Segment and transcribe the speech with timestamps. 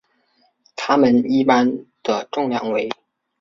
[0.75, 2.89] 它们一般的重量为。